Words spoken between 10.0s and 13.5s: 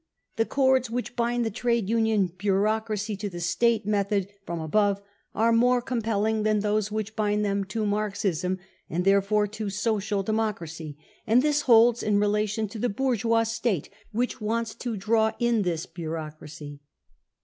Democracy; and this holds in relation to r * the bourgeois